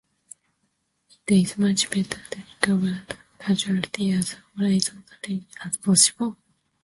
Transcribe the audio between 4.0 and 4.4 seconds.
as